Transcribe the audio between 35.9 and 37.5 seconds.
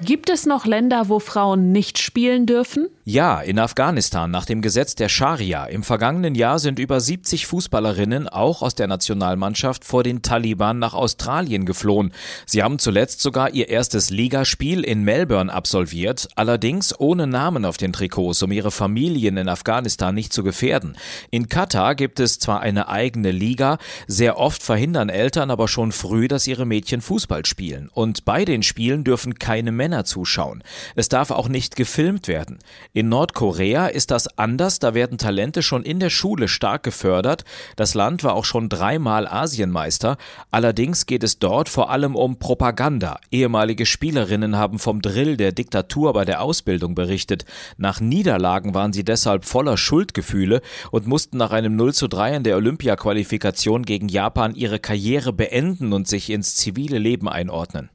der Schule stark gefördert.